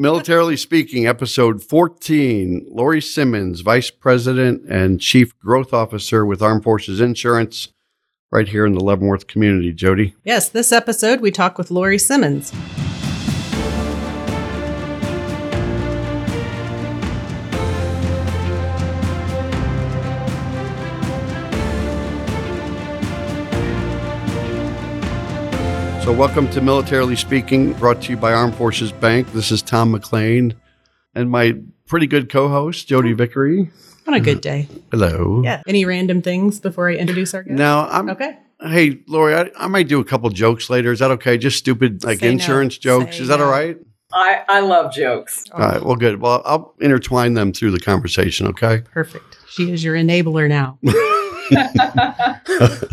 [0.00, 2.68] Militarily Speaking, episode 14.
[2.70, 7.72] Lori Simmons, Vice President and Chief Growth Officer with Armed Forces Insurance,
[8.30, 9.72] right here in the Leavenworth community.
[9.72, 10.14] Jodi.
[10.22, 12.52] Yes, this episode we talk with Lori Simmons.
[26.08, 29.30] So, welcome to Militarily Speaking, brought to you by Armed Forces Bank.
[29.34, 30.54] This is Tom McLean
[31.14, 33.70] and my pretty good co host, Jodi Vickery.
[34.06, 34.68] On a good day.
[34.90, 35.42] Hello.
[35.44, 35.62] Yeah.
[35.66, 37.58] Any random things before I introduce our guest?
[37.58, 38.38] Now, I'm Okay.
[38.62, 40.92] Hey, Lori, I, I might do a couple jokes later.
[40.92, 41.36] Is that okay?
[41.36, 42.32] Just stupid like Say no.
[42.32, 43.16] insurance jokes.
[43.16, 43.44] Say Is that no.
[43.44, 43.76] all right?
[44.10, 45.44] I, I love jokes.
[45.52, 45.84] All right.
[45.84, 46.22] Well, good.
[46.22, 48.46] Well, I'll intertwine them through the conversation.
[48.46, 48.80] Okay.
[48.94, 49.36] Perfect.
[49.50, 50.78] She is your enabler now.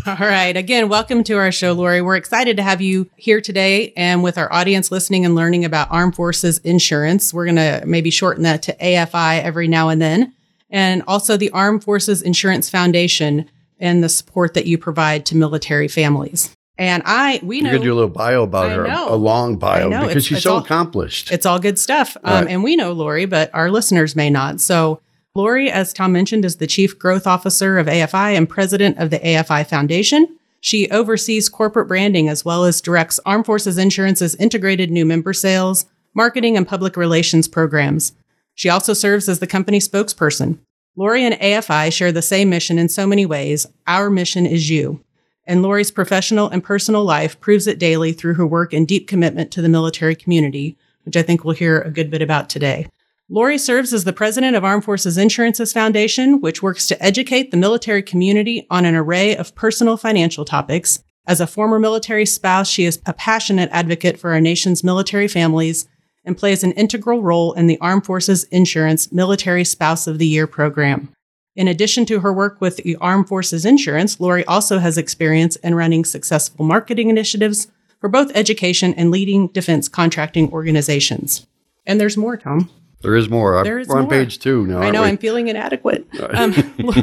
[0.08, 0.56] All right.
[0.56, 2.02] Again, welcome to our show, Lori.
[2.02, 5.88] We're excited to have you here today and with our audience listening and learning about
[5.92, 7.34] Armed Forces Insurance.
[7.34, 10.34] We're going to maybe shorten that to AFI every now and then.
[10.70, 15.88] And also the Armed Forces Insurance Foundation and the support that you provide to military
[15.88, 16.56] families.
[16.78, 19.14] And I, we You're know gonna do a little bio about I her, know.
[19.14, 20.02] a long bio, know.
[20.02, 21.32] because It's- she's it's so all- accomplished.
[21.32, 22.18] It's all good stuff.
[22.24, 22.52] Um, Right.
[22.52, 24.60] And we know Lori, but our listeners may not.
[24.60, 25.00] So,
[25.38, 29.20] Lori, as Tom mentioned, is the Chief Growth Officer of AFI and President of the
[29.20, 30.34] AFI Foundation.
[30.62, 35.88] She oversees corporate branding as well as directs Armed Forces Insurance's integrated new member sales,
[36.14, 38.14] marketing, and public relations programs.
[38.54, 40.60] She also serves as the company spokesperson.
[40.96, 43.68] Lori and AFI share the same mission in so many ways.
[43.86, 45.04] Our mission is you.
[45.46, 49.52] And Lori's professional and personal life proves it daily through her work and deep commitment
[49.52, 52.88] to the military community, which I think we'll hear a good bit about today.
[53.28, 57.58] Lori serves as the president of Armed Forces Insurance's Foundation, which works to educate the
[57.58, 61.04] military community on an array of personal financial topics.
[61.26, 65.88] As a former military spouse, she is a passionate advocate for our nation's military families
[66.24, 70.46] and plays an integral role in the Armed Forces Insurance Military Spouse of the Year
[70.46, 71.10] program.
[71.56, 75.74] In addition to her work with the Armed Forces Insurance, Lori also has experience in
[75.74, 81.48] running successful marketing initiatives for both education and leading defense contracting organizations.
[81.88, 82.70] And there's more, Tom.
[83.06, 83.64] There is more.
[83.64, 84.10] There is We're on more.
[84.10, 84.80] page two now.
[84.80, 85.08] I know we?
[85.08, 86.08] I'm feeling inadequate.
[86.36, 86.54] Um,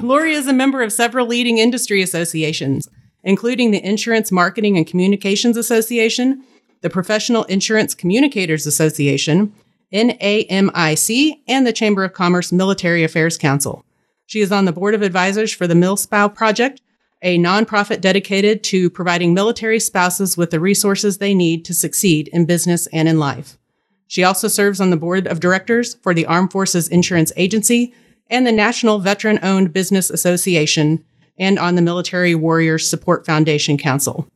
[0.02, 2.88] Lori is a member of several leading industry associations,
[3.22, 6.44] including the Insurance Marketing and Communications Association,
[6.82, 9.54] the Professional Insurance Communicators Association,
[9.92, 13.84] NAMIC, and the Chamber of Commerce Military Affairs Council.
[14.26, 16.80] She is on the board of advisors for the MilSpo Project,
[17.22, 22.44] a nonprofit dedicated to providing military spouses with the resources they need to succeed in
[22.44, 23.56] business and in life.
[24.12, 27.94] She also serves on the board of directors for the Armed Forces Insurance Agency
[28.28, 31.02] and the National Veteran Owned Business Association
[31.38, 34.28] and on the Military Warriors Support Foundation Council.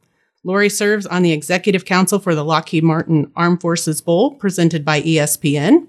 [0.44, 5.03] Lori serves on the executive council for the Lockheed Martin Armed Forces Bowl presented by
[5.03, 5.88] ESPN.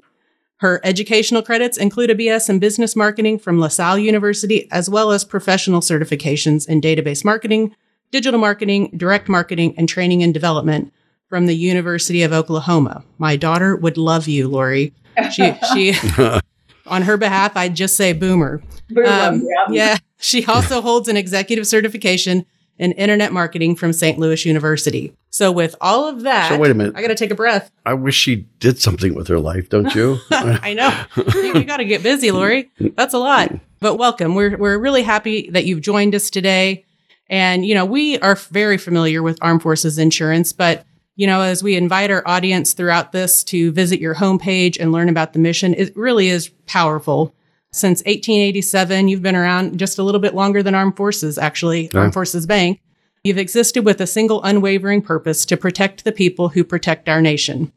[0.58, 5.24] Her educational credits include a BS in business marketing from LaSalle University, as well as
[5.24, 7.74] professional certifications in database marketing,
[8.12, 10.92] digital marketing, direct marketing, and training and development
[11.30, 13.04] from the University of Oklahoma.
[13.18, 14.94] My daughter would love you, Lori.
[15.32, 15.94] She, she,
[16.86, 18.62] on her behalf, I'd just say boomer.
[18.90, 19.66] Boom, Um, yeah.
[19.70, 19.98] yeah.
[20.20, 22.46] She also holds an executive certification
[22.80, 24.20] in internet marketing from St.
[24.20, 25.12] Louis University.
[25.32, 26.96] So, with all of that, So wait a minute.
[26.96, 27.72] I got to take a breath.
[27.86, 30.18] I wish she did something with her life, don't you?
[30.32, 31.06] I know.
[31.34, 32.72] you, you got to get busy, Lori.
[32.80, 33.52] That's a lot.
[33.80, 34.34] But welcome.
[34.34, 36.86] We're we're really happy that you've joined us today.
[37.30, 40.86] And you know, we are very familiar with Armed Forces Insurance, but
[41.18, 45.10] you know, as we invite our audience throughout this to visit your homepage and learn
[45.10, 47.34] about the mission, it really is powerful.
[47.72, 52.02] Since 1887, you've been around just a little bit longer than Armed Forces, actually, Yeah.
[52.02, 52.80] Armed Forces Bank.
[53.24, 57.72] You've existed with a single unwavering purpose to protect the people who protect our nation.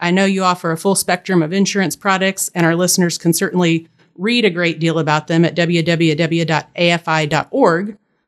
[0.00, 3.88] I know you offer a full spectrum of insurance products, and our listeners can certainly
[4.16, 6.38] read a great deal about them at www.afi.org.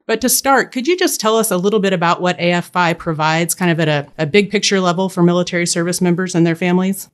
[0.09, 3.55] But to start, could you just tell us a little bit about what AFI provides,
[3.55, 7.11] kind of at a, a big picture level for military service members and their families?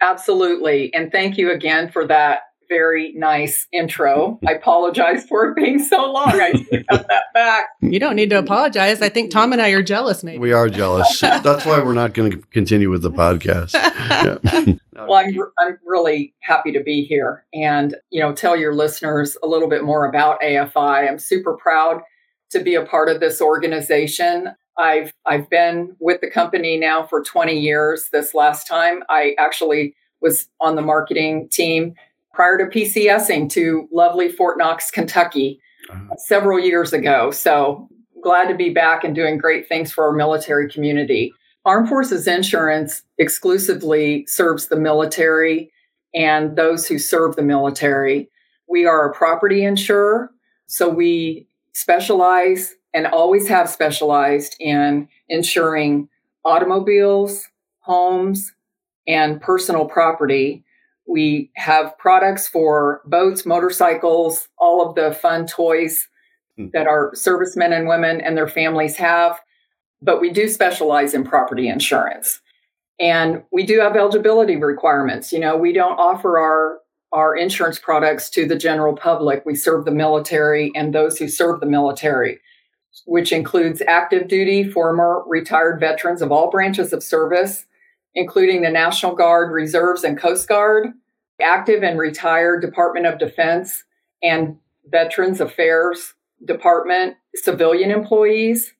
[0.00, 0.94] Absolutely.
[0.94, 4.38] And thank you again for that very nice intro.
[4.46, 6.40] I apologize for it being so long.
[6.40, 7.66] I should cut that back.
[7.80, 9.02] You don't need to apologize.
[9.02, 10.38] I think Tom and I are jealous, maybe.
[10.38, 11.20] we are jealous.
[11.20, 13.74] That's why we're not going to continue with the podcast.
[14.16, 15.04] Yeah.
[15.08, 19.46] Well, I'm, I'm really happy to be here and, you know, tell your listeners a
[19.46, 21.08] little bit more about AFI.
[21.08, 22.00] I'm super proud
[22.50, 24.48] to be a part of this organization.
[24.78, 28.08] I've I've been with the company now for 20 years.
[28.12, 31.94] This last time I actually was on the marketing team
[32.34, 35.60] prior to PCSing to lovely Fort Knox, Kentucky
[35.90, 36.16] uh-huh.
[36.18, 37.30] several years ago.
[37.30, 37.88] So
[38.22, 41.32] glad to be back and doing great things for our military community.
[41.64, 45.72] Armed Forces Insurance exclusively serves the military
[46.14, 48.28] and those who serve the military.
[48.68, 50.30] We are a property insurer,
[50.66, 51.45] so we
[51.76, 56.08] specialize and always have specialized in insuring
[56.44, 57.46] automobiles,
[57.80, 58.52] homes,
[59.06, 60.64] and personal property.
[61.06, 66.08] We have products for boats, motorcycles, all of the fun toys
[66.56, 66.68] hmm.
[66.72, 69.38] that our servicemen and women and their families have
[70.02, 72.40] but we do specialize in property insurance.
[72.98, 75.32] And we do have eligibility requirements.
[75.32, 76.78] You know, we don't offer our
[77.16, 79.42] our insurance products to the general public.
[79.46, 82.40] We serve the military and those who serve the military,
[83.06, 87.64] which includes active duty, former retired veterans of all branches of service,
[88.14, 90.88] including the National Guard, Reserves, and Coast Guard,
[91.40, 93.84] active and retired Department of Defense
[94.22, 96.12] and Veterans Affairs
[96.44, 98.74] Department civilian employees,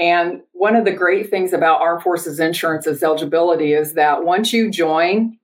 [0.00, 4.68] and one of the great things about Armed Forces Insurance's eligibility is that once you
[4.68, 5.38] join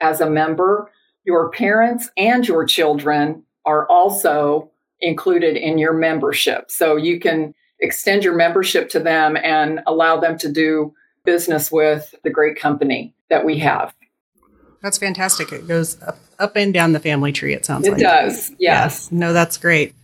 [0.00, 0.90] as a member,
[1.26, 4.70] your parents and your children are also
[5.00, 6.70] included in your membership.
[6.70, 10.94] So you can extend your membership to them and allow them to do
[11.24, 13.92] business with the great company that we have.
[14.82, 15.52] That's fantastic.
[15.52, 18.00] It goes up, up and down the family tree, it sounds it like.
[18.00, 18.58] It does, yes.
[18.60, 19.12] yes.
[19.12, 19.94] No, that's great.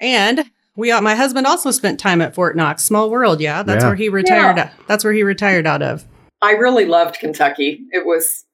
[0.00, 2.82] And we uh, my husband also spent time at Fort Knox.
[2.82, 3.62] Small world, yeah.
[3.62, 3.88] That's yeah.
[3.88, 4.56] where he retired.
[4.56, 4.70] Yeah.
[4.88, 6.04] That's where he retired out of.
[6.40, 7.82] I really loved Kentucky.
[7.92, 8.44] It was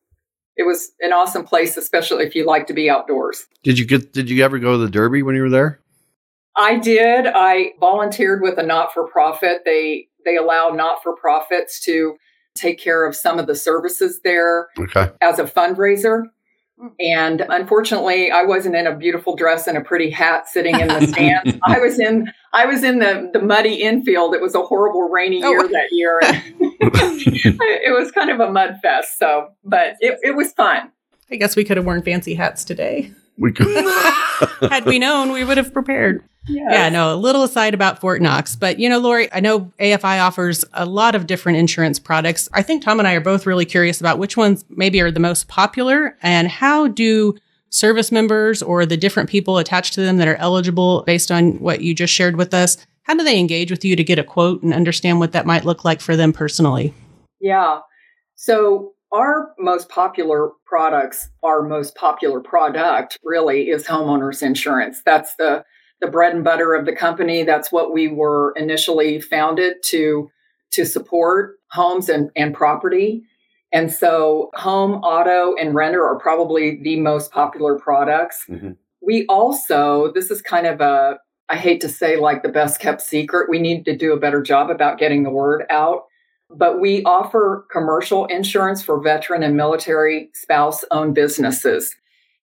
[0.58, 3.46] it was an awesome place, especially if you like to be outdoors.
[3.62, 5.80] Did you get did you ever go to the Derby when you were there?
[6.56, 7.26] I did.
[7.26, 9.62] I volunteered with a not-for-profit.
[9.64, 12.16] They they allow not-for-profits to
[12.56, 15.12] take care of some of the services there okay.
[15.20, 16.24] as a fundraiser.
[16.80, 16.92] Mm.
[17.00, 21.06] And unfortunately, I wasn't in a beautiful dress and a pretty hat sitting in the
[21.06, 21.58] stands.
[21.64, 24.34] I was in I was in the the muddy infield.
[24.34, 25.50] It was a horrible rainy oh.
[25.50, 25.68] year oh.
[25.68, 26.18] that year.
[26.22, 29.18] it was kind of a mud fest.
[29.18, 30.92] So, but it, it was fun.
[31.30, 33.12] I guess we could have worn fancy hats today.
[33.38, 33.66] We could.
[34.70, 36.22] Had we known, we would have prepared.
[36.46, 36.70] Yes.
[36.70, 38.56] Yeah, no, a little aside about Fort Knox.
[38.56, 42.48] But, you know, Lori, I know AFI offers a lot of different insurance products.
[42.52, 45.20] I think Tom and I are both really curious about which ones maybe are the
[45.20, 47.36] most popular and how do
[47.70, 51.82] service members or the different people attached to them that are eligible based on what
[51.82, 54.62] you just shared with us, how do they engage with you to get a quote
[54.62, 56.94] and understand what that might look like for them personally?
[57.40, 57.80] Yeah.
[58.36, 65.02] So, our most popular products, our most popular product really is homeowners insurance.
[65.04, 65.64] That's the
[66.00, 67.42] the bread and butter of the company.
[67.42, 70.28] That's what we were initially founded to
[70.72, 73.22] to support homes and, and property.
[73.72, 78.44] And so home, auto, and renter are probably the most popular products.
[78.48, 78.72] Mm-hmm.
[79.02, 81.18] We also, this is kind of a,
[81.48, 83.48] I hate to say like the best kept secret.
[83.50, 86.04] We need to do a better job about getting the word out.
[86.50, 91.94] But we offer commercial insurance for veteran and military spouse owned businesses.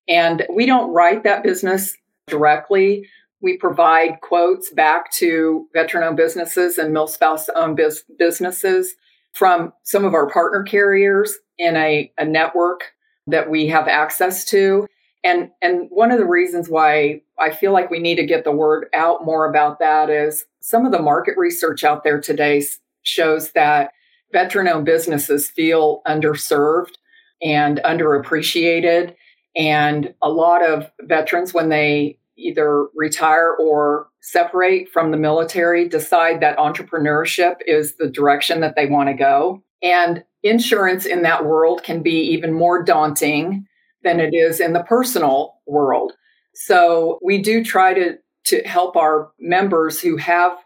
[0.08, 1.96] And we don't write that business
[2.28, 3.08] directly,
[3.40, 8.94] we provide quotes back to veteran owned businesses and mil spouse owned biz- businesses
[9.34, 12.92] from some of our partner carriers in a, a network
[13.26, 14.86] that we have access to.
[15.22, 18.52] And, and one of the reasons why I feel like we need to get the
[18.52, 22.64] word out more about that is some of the market research out there today
[23.02, 23.92] shows that
[24.32, 26.94] veteran owned businesses feel underserved
[27.42, 29.14] and underappreciated.
[29.56, 36.40] And a lot of veterans, when they either retire or separate from the military decide
[36.40, 39.62] that entrepreneurship is the direction that they want to go.
[39.82, 43.66] And insurance in that world can be even more daunting
[44.02, 46.12] than it is in the personal world.
[46.54, 50.56] So we do try to, to help our members who have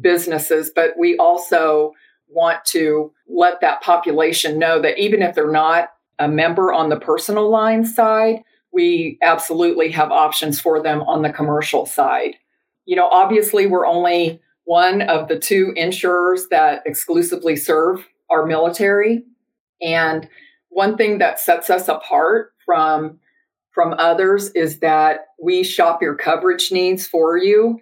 [0.00, 1.92] businesses, but we also
[2.28, 6.98] want to let that population know that even if they're not a member on the
[6.98, 8.42] personal line side,
[8.72, 12.36] we absolutely have options for them on the commercial side.
[12.84, 19.24] You know, obviously, we're only one of the two insurers that exclusively serve our military.
[19.80, 20.28] And
[20.68, 23.18] one thing that sets us apart from
[23.72, 27.78] from others is that we shop your coverage needs for you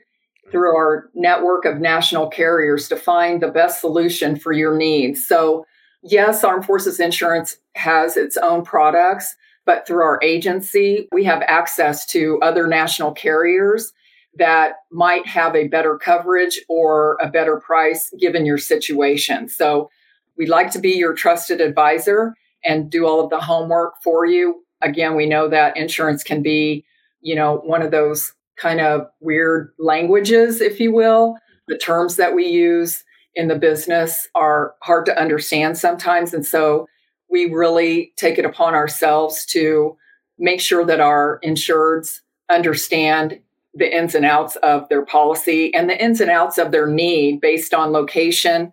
[0.50, 5.26] through our network of national carriers to find the best solution for your needs.
[5.26, 5.66] So,
[6.02, 12.06] yes, Armed Forces Insurance has its own products, but through our agency, we have access
[12.06, 13.92] to other national carriers
[14.38, 19.48] that might have a better coverage or a better price given your situation.
[19.48, 19.90] So
[20.36, 22.34] we'd like to be your trusted advisor
[22.64, 24.62] and do all of the homework for you.
[24.82, 26.84] Again, we know that insurance can be,
[27.20, 31.36] you know, one of those kind of weird languages, if you will,
[31.68, 33.02] the terms that we use.
[33.36, 36.32] in the business are hard to understand sometimes.
[36.32, 36.88] And so
[37.30, 39.96] we really take it upon ourselves to
[40.38, 42.20] make sure that our insureds
[42.50, 43.38] understand
[43.74, 47.40] the ins and outs of their policy and the ins and outs of their need
[47.42, 48.72] based on location.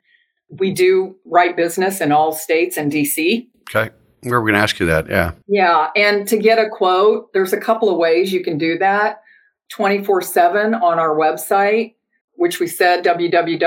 [0.50, 3.46] We do write business in all states and DC.
[3.70, 3.94] Okay.
[4.24, 5.10] We are going to ask you that.
[5.10, 5.34] Yeah.
[5.48, 5.90] Yeah.
[5.98, 9.23] And to get a quote, there's a couple of ways you can do that
[9.74, 11.96] 24 7 on our website,
[12.36, 13.60] which we said www.afi.org.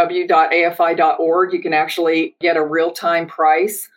[1.52, 3.88] You can actually get a real time price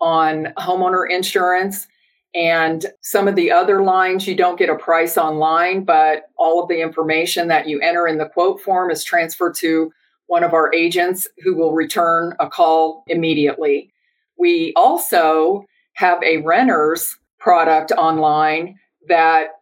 [0.00, 1.86] on homeowner insurance.
[2.34, 6.70] And some of the other lines, you don't get a price online, but all of
[6.70, 9.92] the information that you enter in the quote form is transferred to
[10.26, 13.92] one of our agents who will return a call immediately.
[14.38, 19.57] We also have a renter's product online that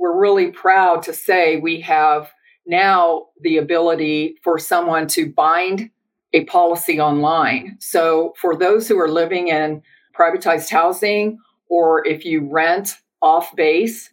[0.00, 2.32] we're really proud to say we have
[2.66, 5.90] now the ability for someone to bind
[6.32, 7.76] a policy online.
[7.80, 9.82] So for those who are living in
[10.18, 11.38] privatized housing
[11.68, 14.10] or if you rent off base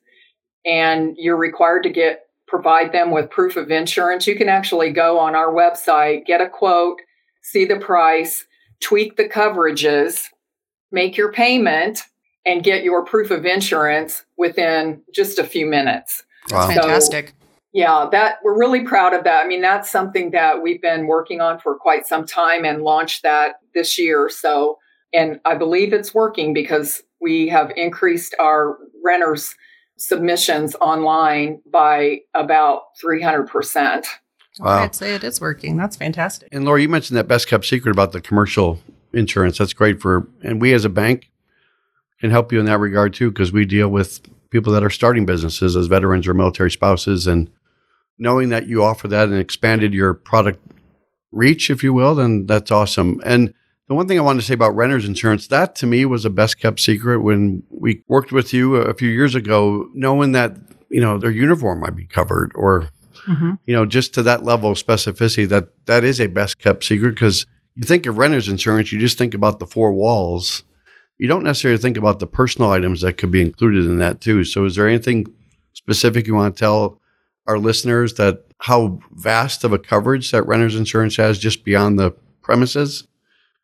[0.66, 5.20] and you're required to get provide them with proof of insurance, you can actually go
[5.20, 6.98] on our website, get a quote,
[7.42, 8.46] see the price,
[8.80, 10.28] tweak the coverages,
[10.92, 12.04] make your payment
[12.48, 16.24] and get your proof of insurance within just a few minutes.
[16.50, 16.68] Wow.
[16.68, 17.28] That's fantastic.
[17.28, 17.34] So,
[17.74, 19.44] yeah, that we're really proud of that.
[19.44, 23.24] I mean, that's something that we've been working on for quite some time and launched
[23.24, 24.30] that this year.
[24.30, 24.80] So,
[25.14, 29.54] and I believe it's working because we have increased our renters
[29.98, 34.06] submissions online by about 300%.
[34.60, 34.84] Wow.
[34.84, 35.76] I'd say it is working.
[35.76, 36.50] That's fantastic.
[36.52, 38.80] And Laura, you mentioned that best kept secret about the commercial
[39.14, 39.58] insurance.
[39.58, 41.30] That's great for, and we as a bank
[42.20, 45.26] can help you in that regard too, because we deal with people that are starting
[45.26, 47.28] businesses as veterans or military spouses.
[47.28, 47.50] And
[48.18, 50.60] knowing that you offer that and expanded your product
[51.32, 53.22] reach, if you will, then that's awesome.
[53.26, 53.54] And
[53.88, 56.30] the one thing I wanted to say about renters insurance, that to me was a
[56.30, 60.58] best kept secret when we worked with you a few years ago, knowing that,
[60.90, 62.90] you know, their uniform might be covered or,
[63.26, 63.54] mm-hmm.
[63.66, 67.12] you know, just to that level of specificity that that is a best kept secret
[67.12, 67.46] because
[67.76, 70.64] you think of renter's insurance, you just think about the four walls.
[71.18, 74.44] You don't necessarily think about the personal items that could be included in that too.
[74.44, 75.26] So, is there anything
[75.74, 77.02] specific you want to tell
[77.48, 82.12] our listeners that how vast of a coverage that renter's insurance has just beyond the
[82.42, 83.08] premises?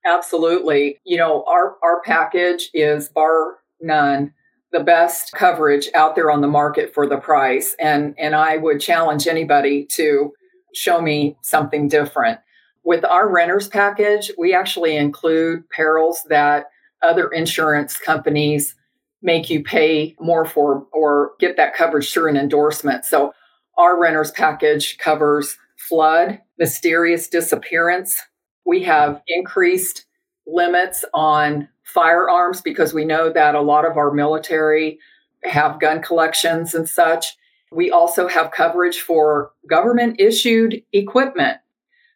[0.06, 1.00] Absolutely.
[1.06, 4.34] You know, our our package is bar none
[4.72, 8.82] the best coverage out there on the market for the price and and I would
[8.82, 10.34] challenge anybody to
[10.74, 12.40] show me something different.
[12.84, 16.66] With our renters package, we actually include perils that
[17.04, 18.76] other insurance companies
[19.22, 23.06] make you pay more for or get that coverage through an endorsement.
[23.06, 23.34] So
[23.78, 28.22] our renters package covers flood, mysterious disappearance.
[28.66, 30.06] We have increased
[30.46, 35.00] limits on firearms because we know that a lot of our military
[35.44, 37.36] have gun collections and such.
[37.72, 41.58] We also have coverage for government issued equipment.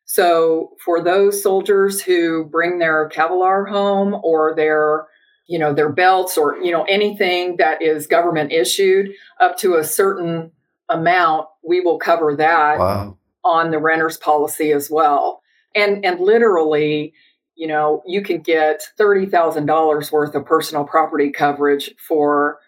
[0.08, 5.06] So for those soldiers who bring their Kevlar home or their
[5.48, 9.12] you know their belts or you know anything that is government issued
[9.42, 10.52] up to a certain
[10.90, 13.18] amount we will cover that wow.
[13.44, 15.42] on the renter's policy as well.
[15.76, 17.14] And and literally
[17.56, 22.60] you know you can get $30,000 worth of personal property coverage for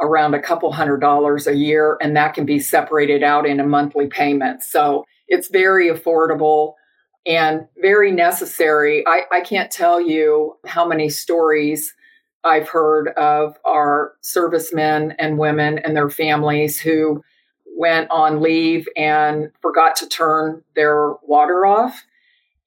[0.00, 3.66] around a couple hundred dollars a year and that can be separated out in a
[3.66, 6.74] monthly payment so it's very affordable
[7.26, 9.04] and very necessary.
[9.06, 11.94] I, I can't tell you how many stories
[12.44, 17.22] I've heard of our servicemen and women and their families who
[17.76, 22.04] went on leave and forgot to turn their water off.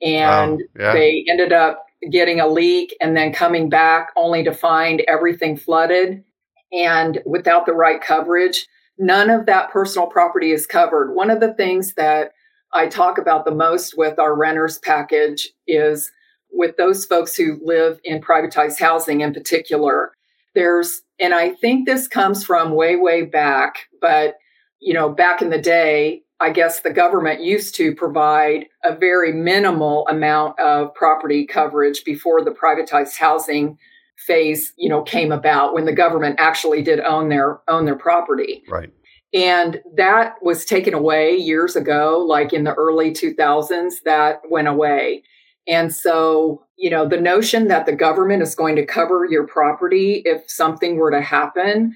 [0.02, 0.94] And yeah.
[0.94, 6.24] they ended up getting a leak and then coming back only to find everything flooded
[6.72, 8.68] and without the right coverage.
[8.98, 11.14] None of that personal property is covered.
[11.14, 12.32] One of the things that
[12.74, 16.12] I talk about the most with our renters package is
[16.52, 20.12] with those folks who live in privatized housing in particular.
[20.54, 24.36] There's, and I think this comes from way, way back, but
[24.80, 29.32] you know, back in the day, I guess the government used to provide a very
[29.32, 33.78] minimal amount of property coverage before the privatized housing
[34.18, 38.64] phase, you know, came about when the government actually did own their own their property.
[38.68, 38.92] Right.
[39.34, 45.24] And that was taken away years ago, like in the early 2000s, that went away.
[45.68, 50.22] And so, you know, the notion that the government is going to cover your property
[50.26, 51.96] if something were to happen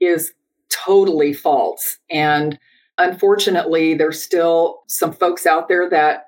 [0.00, 0.32] is
[0.68, 1.98] totally false.
[2.10, 2.58] And
[2.98, 6.26] unfortunately, there's still some folks out there that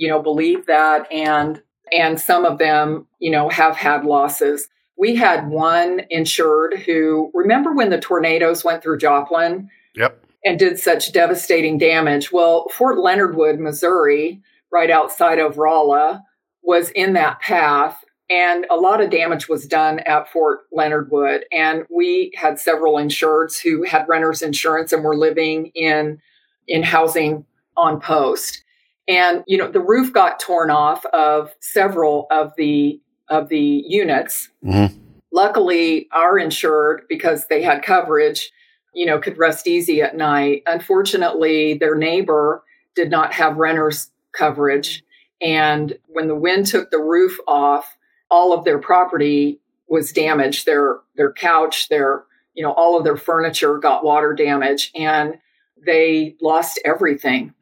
[0.00, 1.62] you know, believe that and
[1.92, 4.68] and some of them, you know, have had losses.
[4.96, 9.68] We had one insured who remember when the tornadoes went through Joplin?
[9.96, 10.24] Yep.
[10.44, 12.32] And did such devastating damage.
[12.32, 14.40] Well, Fort Leonard Wood, Missouri,
[14.72, 16.24] right outside of Rolla,
[16.62, 21.44] was in that path and a lot of damage was done at Fort Leonard Wood.
[21.50, 26.20] And we had several insureds who had renters insurance and were living in
[26.68, 27.44] in housing
[27.76, 28.62] on post.
[29.08, 34.48] And you know, the roof got torn off of several of the of the units.
[34.64, 34.96] Mm-hmm.
[35.32, 38.52] Luckily, our insured, because they had coverage,
[38.92, 40.62] you know, could rest easy at night.
[40.66, 42.62] Unfortunately, their neighbor
[42.94, 45.02] did not have renters coverage.
[45.40, 47.96] And when the wind took the roof off,
[48.30, 50.66] all of their property was damaged.
[50.66, 55.38] Their their couch, their you know, all of their furniture got water damage and
[55.86, 57.54] they lost everything.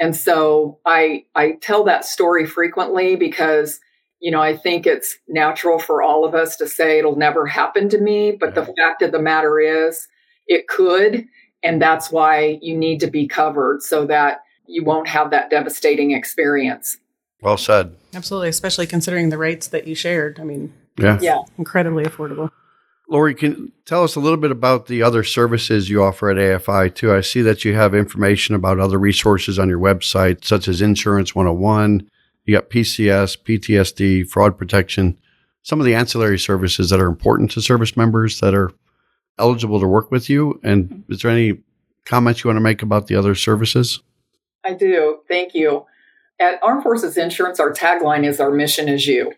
[0.00, 3.80] And so I I tell that story frequently because
[4.20, 7.88] you know, I think it's natural for all of us to say it'll never happen
[7.90, 10.08] to me, but the fact of the matter is
[10.48, 11.26] it could
[11.62, 16.12] and that's why you need to be covered so that you won't have that devastating
[16.12, 16.98] experience.
[17.40, 17.94] Well said.
[18.14, 20.38] Absolutely, especially considering the rates that you shared.
[20.40, 22.50] I mean, yeah, yeah, incredibly affordable.
[23.10, 26.94] Lori, can tell us a little bit about the other services you offer at AFI
[26.94, 27.12] too.
[27.12, 31.34] I see that you have information about other resources on your website, such as Insurance
[31.34, 32.08] 101.
[32.44, 35.18] You got PCS, PTSD, fraud protection,
[35.62, 38.72] some of the ancillary services that are important to service members that are
[39.38, 40.60] eligible to work with you.
[40.62, 41.12] And mm-hmm.
[41.12, 41.58] is there any
[42.04, 44.02] comments you want to make about the other services?
[44.64, 45.20] I do.
[45.28, 45.86] Thank you.
[46.40, 49.32] At Armed Forces Insurance, our tagline is Our mission is you.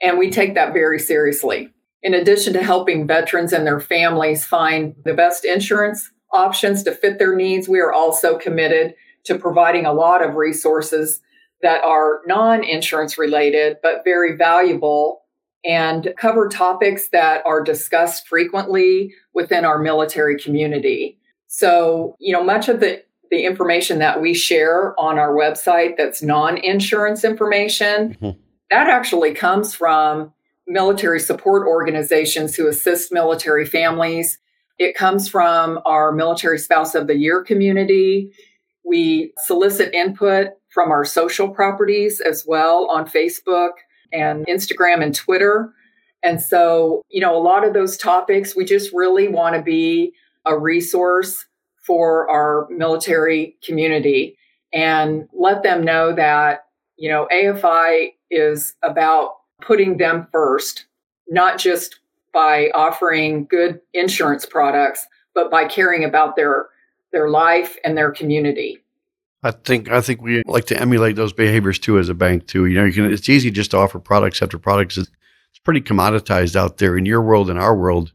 [0.00, 1.70] And we take that very seriously.
[2.02, 7.18] In addition to helping veterans and their families find the best insurance options to fit
[7.18, 8.94] their needs, we are also committed
[9.24, 11.20] to providing a lot of resources
[11.62, 15.19] that are non insurance related, but very valuable
[15.64, 21.18] and cover topics that are discussed frequently within our military community.
[21.48, 26.22] So, you know, much of the the information that we share on our website that's
[26.22, 28.38] non-insurance information mm-hmm.
[28.70, 30.32] that actually comes from
[30.66, 34.38] military support organizations who assist military families
[34.78, 38.30] it comes from our military spouse of the year community
[38.84, 43.70] we solicit input from our social properties as well on facebook
[44.12, 45.72] and instagram and twitter
[46.22, 50.12] and so you know a lot of those topics we just really want to be
[50.46, 51.46] a resource
[51.90, 54.36] for our military community
[54.72, 60.86] and let them know that, you know, AFI is about putting them first,
[61.28, 61.98] not just
[62.32, 66.66] by offering good insurance products, but by caring about their
[67.12, 68.78] their life and their community.
[69.42, 72.66] I think I think we like to emulate those behaviors too as a bank too.
[72.66, 74.98] You know, you can it's easy just to offer products after products.
[74.98, 75.10] It's,
[75.62, 78.12] pretty commoditized out there in your world and our world.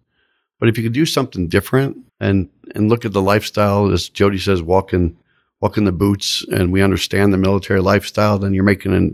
[0.59, 4.39] But if you could do something different and and look at the lifestyle, as Jodi
[4.39, 5.15] says, walking
[5.61, 9.11] walking the boots, and we understand the military lifestyle, then you're making a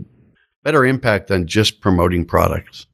[0.64, 2.86] better impact than just promoting products.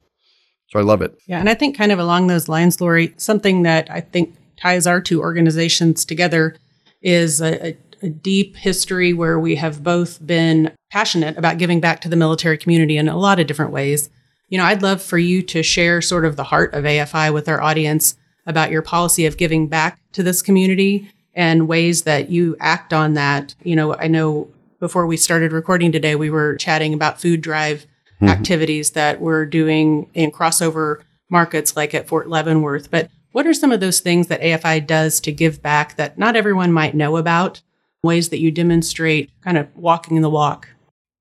[0.69, 1.17] So I love it.
[1.25, 4.85] Yeah, and I think kind of along those lines, Lori, something that I think ties
[4.85, 6.57] our two organizations together
[7.01, 12.01] is a, a, a deep history where we have both been passionate about giving back
[12.01, 14.09] to the military community in a lot of different ways.
[14.49, 17.47] You know, I'd love for you to share sort of the heart of AFI with
[17.47, 22.57] our audience about your policy of giving back to this community and ways that you
[22.59, 23.53] act on that.
[23.63, 27.85] You know, I know before we started recording today, we were chatting about food drive
[28.15, 28.27] mm-hmm.
[28.27, 32.89] activities that we're doing in crossover markets like at Fort Leavenworth.
[32.89, 36.35] But what are some of those things that AFI does to give back that not
[36.35, 37.61] everyone might know about?
[38.03, 40.69] Ways that you demonstrate kind of walking the walk?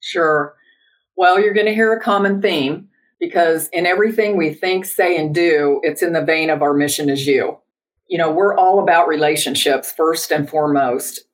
[0.00, 0.54] Sure.
[1.16, 2.88] Well, you're going to hear a common theme
[3.18, 7.10] because in everything we think, say, and do, it's in the vein of our mission
[7.10, 7.58] as you.
[8.06, 11.24] You know, we're all about relationships first and foremost,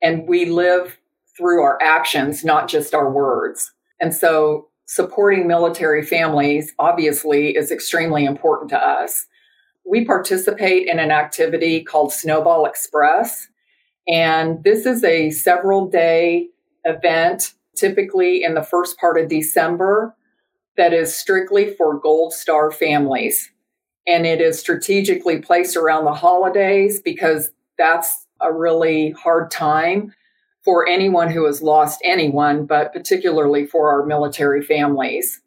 [0.00, 0.98] and we live
[1.36, 3.72] through our actions, not just our words.
[4.00, 9.26] And so supporting military families obviously is extremely important to us.
[9.88, 13.48] We participate in an activity called Snowball Express,
[14.08, 16.48] and this is a several day
[16.84, 20.14] event, typically in the first part of December
[20.76, 23.50] that is strictly for Gold Star families.
[24.06, 30.14] And it is strategically placed around the holidays because that's a really hard time
[30.62, 35.40] for anyone who has lost anyone, but particularly for our military families.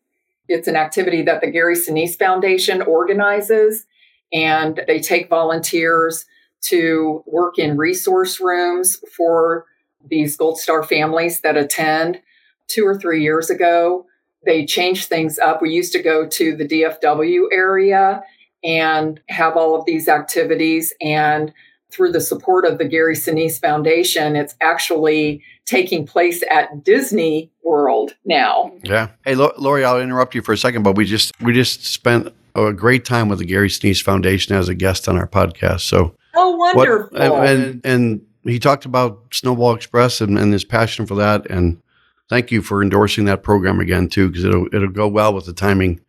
[0.48, 3.86] It's an activity that the Gary Sinise Foundation organizes,
[4.34, 6.26] and they take volunteers
[6.62, 9.66] to work in resource rooms for
[10.10, 12.22] these Gold Star families that attend
[12.68, 14.06] two or three years ago,
[14.46, 15.62] they changed things up.
[15.62, 18.24] We used to go to the DFW area
[18.64, 20.94] and have all of these activities.
[21.02, 21.54] And
[21.92, 28.16] through the support of the Gary Sinise Foundation, it's actually taking place at Disney World
[28.26, 28.72] now.
[28.84, 29.10] Yeah.
[29.26, 32.74] Hey, Lori, I'll interrupt you for a second, but we just we just spent a
[32.74, 35.82] great time with the Gary Sinise Foundation as a guest on our podcast.
[35.82, 37.10] So, oh, wonderful!
[37.12, 41.50] What, and, and he talked about Snowball Express and, and his passion for that.
[41.50, 41.82] And
[42.30, 45.54] thank you for endorsing that program again too, because it'll it'll go well with the
[45.54, 46.02] timing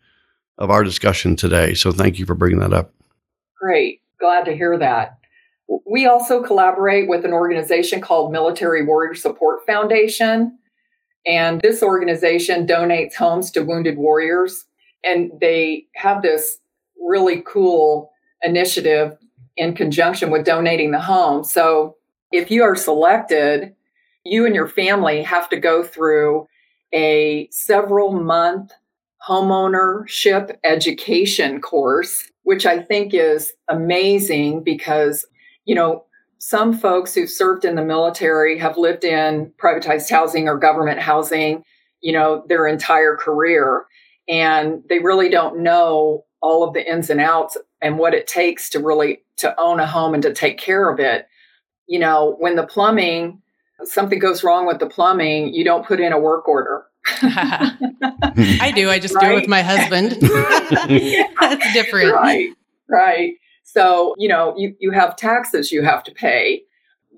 [0.58, 1.74] of our discussion today.
[1.74, 2.92] So, thank you for bringing that up.
[3.60, 5.18] Great, glad to hear that.
[5.86, 10.58] We also collaborate with an organization called Military Warrior Support Foundation.
[11.26, 14.64] And this organization donates homes to wounded warriors.
[15.04, 16.58] And they have this
[17.00, 18.10] really cool
[18.42, 19.16] initiative
[19.60, 21.44] in conjunction with donating the home.
[21.44, 21.96] So
[22.32, 23.74] if you are selected,
[24.24, 26.46] you and your family have to go through
[26.94, 28.72] a several month
[29.28, 35.26] homeownership education course, which I think is amazing because
[35.66, 36.04] you know,
[36.38, 41.62] some folks who've served in the military have lived in privatized housing or government housing,
[42.00, 43.84] you know, their entire career.
[44.26, 48.70] And they really don't know all of the ins and outs and what it takes
[48.70, 51.26] to really to own a home and to take care of it.
[51.86, 53.42] You know, when the plumbing,
[53.84, 56.84] something goes wrong with the plumbing, you don't put in a work order.
[57.22, 58.90] I do.
[58.90, 59.28] I just right?
[59.28, 60.12] do it with my husband.
[61.40, 62.14] That's different.
[62.14, 62.50] Right.
[62.88, 63.34] Right.
[63.64, 66.62] So, you know, you, you have taxes you have to pay.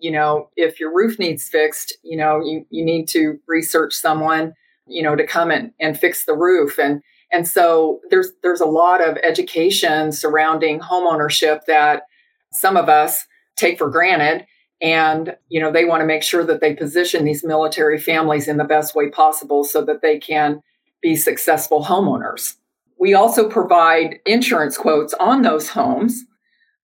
[0.01, 4.55] You know, if your roof needs fixed, you know, you, you need to research someone,
[4.87, 6.79] you know, to come and, and fix the roof.
[6.79, 12.05] And and so there's there's a lot of education surrounding homeownership that
[12.53, 14.47] some of us take for granted.
[14.81, 18.57] And, you know, they want to make sure that they position these military families in
[18.57, 20.61] the best way possible so that they can
[21.01, 22.57] be successful homeowners.
[22.99, 26.25] We also provide insurance quotes on those homes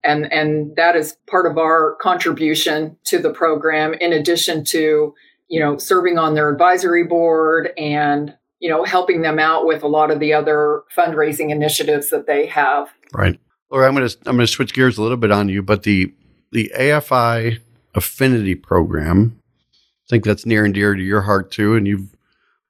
[0.05, 5.15] and and that is part of our contribution to the program in addition to
[5.49, 9.89] you know serving on their advisory board and you know helping them out with a
[9.89, 13.39] lot of the other fundraising initiatives that they have right
[13.71, 15.83] Laura, I'm going to I'm going to switch gears a little bit on you, but
[15.83, 16.13] the
[16.53, 17.61] the AFI
[17.95, 19.41] affinity program,
[19.73, 22.17] I think that's near and dear to your heart too, and you've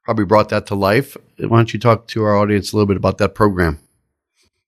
[0.03, 1.17] probably brought that to life.
[1.39, 3.79] Why don't you talk to our audience a little bit about that program?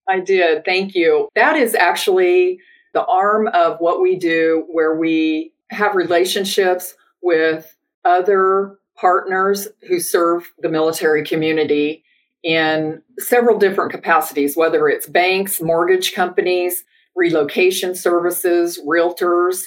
[0.09, 0.65] I did.
[0.65, 1.29] Thank you.
[1.35, 2.61] That is actually
[2.95, 10.53] the arm of what we do where we have relationships with other partners who serve
[10.59, 12.05] the military community
[12.43, 16.85] in several different capacities, whether it's banks, mortgage companies,
[17.17, 19.65] relocation services, realtors,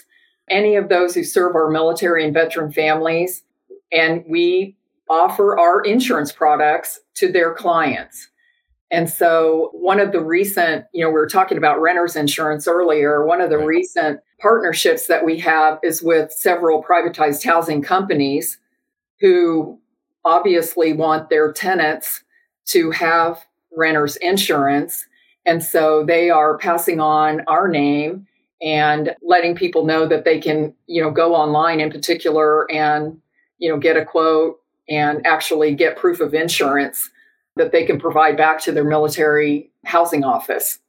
[0.49, 3.43] any of those who serve our military and veteran families.
[3.91, 4.75] And we
[5.09, 8.29] offer our insurance products to their clients.
[8.91, 13.25] And so, one of the recent, you know, we were talking about renters insurance earlier.
[13.25, 18.59] One of the recent partnerships that we have is with several privatized housing companies
[19.23, 19.79] who
[20.25, 22.23] obviously want their tenants
[22.65, 23.43] to have
[23.75, 25.07] renters insurance.
[25.45, 28.27] And so, they are passing on our name
[28.61, 33.19] and letting people know that they can, you know, go online in particular and,
[33.57, 34.59] you know, get a quote
[34.89, 37.09] and actually get proof of insurance
[37.55, 40.79] that they can provide back to their military housing office.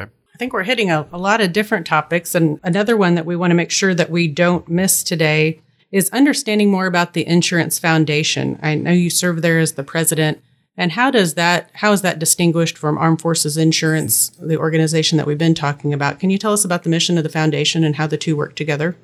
[0.00, 0.10] Okay.
[0.34, 2.34] I think we're hitting a, a lot of different topics.
[2.34, 5.60] And another one that we want to make sure that we don't miss today
[5.94, 8.58] is understanding more about the Insurance Foundation.
[8.60, 10.42] I know you serve there as the president.
[10.76, 15.26] And how does that how is that distinguished from Armed Forces Insurance, the organization that
[15.28, 16.18] we've been talking about?
[16.18, 18.56] Can you tell us about the mission of the foundation and how the two work
[18.56, 18.96] together?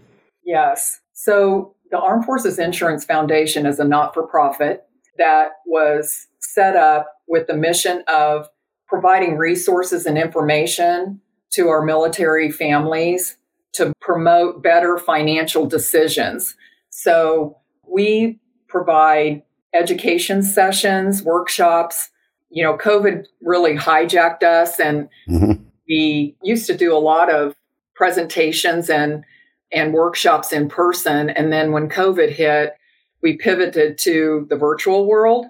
[0.44, 0.98] Yes.
[1.12, 4.84] So the Armed Forces Insurance Foundation is a not-for-profit
[5.16, 8.48] that was set up with the mission of
[8.88, 11.20] providing resources and information
[11.52, 13.36] to our military families
[13.74, 16.56] to promote better financial decisions.
[16.90, 22.10] So we provide education sessions, workshops.
[22.50, 25.62] You know, COVID really hijacked us and mm-hmm.
[25.88, 27.54] we used to do a lot of
[27.94, 29.24] presentations and
[29.72, 32.74] and workshops in person and then when COVID hit,
[33.22, 35.46] we pivoted to the virtual world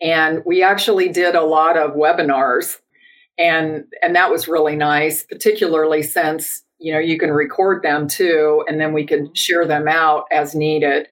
[0.00, 2.78] and we actually did a lot of webinars
[3.38, 8.64] and and that was really nice particularly since you know you can record them too
[8.68, 11.08] and then we can share them out as needed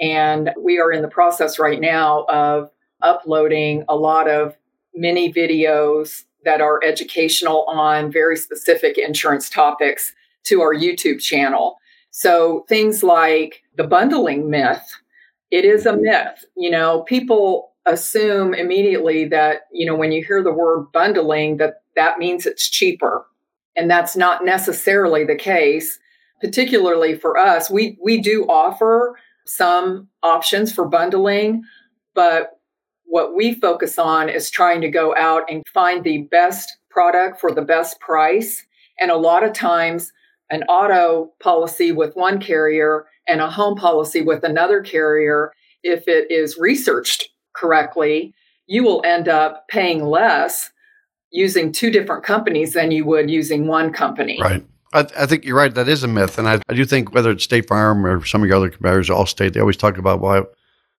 [0.00, 2.70] and we are in the process right now of
[3.02, 4.56] uploading a lot of
[4.94, 10.12] mini videos that are educational on very specific insurance topics
[10.44, 11.76] to our YouTube channel.
[12.10, 14.82] So things like the bundling myth
[15.50, 16.44] it is a myth.
[16.56, 21.82] You know, people assume immediately that, you know, when you hear the word bundling, that
[21.96, 23.26] that means it's cheaper.
[23.80, 25.98] And that's not necessarily the case.
[26.42, 31.62] Particularly for us, we, we do offer some options for bundling,
[32.14, 32.60] but
[33.04, 37.54] what we focus on is trying to go out and find the best product for
[37.54, 38.66] the best price.
[39.00, 40.12] And a lot of times,
[40.50, 46.30] an auto policy with one carrier and a home policy with another carrier, if it
[46.30, 48.34] is researched correctly,
[48.66, 50.70] you will end up paying less
[51.30, 54.38] using two different companies than you would using one company.
[54.40, 54.64] Right.
[54.92, 55.72] I, I think you're right.
[55.72, 56.38] That is a myth.
[56.38, 59.08] And I, I do think whether it's State Farm or some of your other competitors,
[59.08, 60.46] Allstate, they always talk about, well,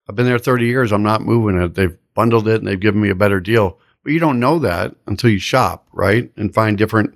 [0.10, 0.92] I've been there 30 years.
[0.92, 1.76] I'm not moving it.
[1.76, 3.78] They've bundled it and they've given me a better deal.
[4.04, 6.32] But you don't know that until you shop, right?
[6.36, 7.14] And find different,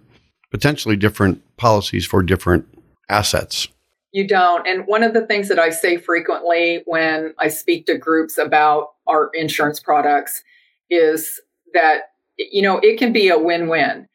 [0.52, 2.68] potentially different policies for different
[3.10, 3.68] assets.
[4.12, 4.68] You don't.
[4.68, 8.94] And one of the things that I say frequently when I speak to groups about
[9.08, 10.44] our insurance products
[10.90, 11.42] is
[11.74, 14.08] that, you know, it can be a win win.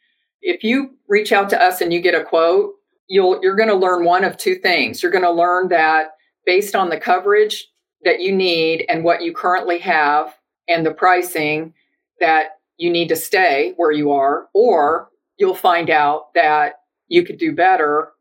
[0.42, 2.74] If you reach out to us and you get a quote,
[3.08, 5.02] you'll, you're going to learn one of two things.
[5.02, 6.12] You're going to learn that
[6.46, 7.68] based on the coverage
[8.04, 10.34] that you need and what you currently have
[10.68, 11.74] and the pricing,
[12.20, 16.74] that you need to stay where you are, or you'll find out that
[17.08, 18.12] you could do better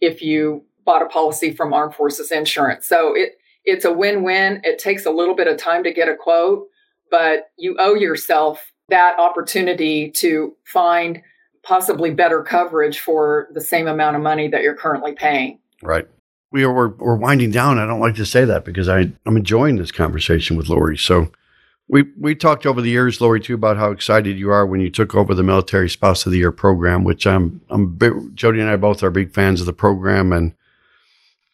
[0.00, 2.86] if you bought a policy from Armed Forces Insurance.
[2.86, 3.32] So it
[3.64, 4.62] it's a win-win.
[4.64, 6.66] It takes a little bit of time to get a quote,
[7.10, 11.22] but you owe yourself that opportunity to find
[11.62, 15.58] possibly better coverage for the same amount of money that you're currently paying.
[15.82, 16.06] Right.
[16.52, 17.78] We are we're, we're winding down.
[17.78, 20.96] I don't like to say that because I, I'm enjoying this conversation with Lori.
[20.96, 21.30] So
[21.90, 24.90] we we talked over the years, Lori, too, about how excited you are when you
[24.90, 27.98] took over the Military Spouse of the Year program, which I'm I'm
[28.34, 30.54] Jodi and I both are big fans of the program, and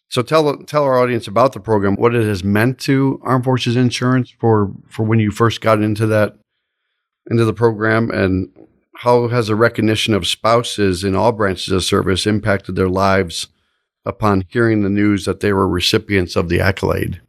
[0.08, 3.76] so tell tell our audience about the program, what it has meant to Armed Forces
[3.76, 6.36] Insurance for for when you first got into that
[7.30, 8.48] into the program, and
[8.98, 13.48] how has the recognition of spouses in all branches of service impacted their lives
[14.04, 17.20] upon hearing the news that they were recipients of the accolade.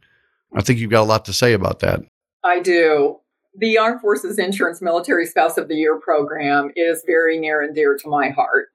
[0.54, 2.00] I think you've got a lot to say about that.
[2.44, 3.18] I do.
[3.56, 7.96] The Armed Forces Insurance Military Spouse of the Year program is very near and dear
[7.96, 8.68] to my heart.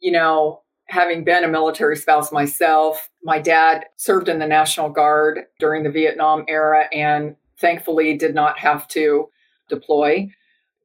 [0.00, 5.40] You know, having been a military spouse myself, my dad served in the National Guard
[5.58, 9.28] during the Vietnam era and thankfully did not have to
[9.68, 10.28] deploy.